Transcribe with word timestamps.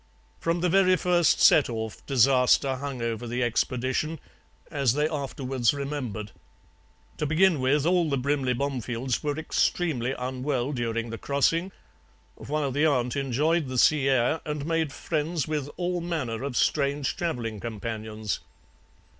"From 0.39 0.61
the 0.61 0.67
very 0.69 0.95
first 0.95 1.39
set 1.39 1.69
off 1.69 2.03
disaster 2.07 2.77
hung 2.77 3.03
over 3.03 3.27
the 3.27 3.43
expedition, 3.43 4.19
as 4.71 4.93
they 4.93 5.07
afterwards 5.07 5.75
remembered. 5.75 6.31
To 7.17 7.27
begin 7.27 7.59
with, 7.59 7.85
all 7.85 8.09
the 8.09 8.17
Brimley 8.17 8.53
Bomefields 8.55 9.21
were 9.23 9.37
extremely 9.37 10.13
unwell 10.13 10.71
during 10.71 11.11
the 11.11 11.19
crossing, 11.19 11.71
while 12.33 12.71
the 12.71 12.87
aunt 12.87 13.15
enjoyed 13.15 13.67
the 13.67 13.77
sea 13.77 14.09
air 14.09 14.41
and 14.43 14.65
made 14.65 14.91
friends 14.91 15.47
with 15.47 15.69
all 15.77 16.01
manner 16.01 16.41
of 16.41 16.57
strange 16.57 17.15
travelling 17.15 17.59
companions. 17.59 18.39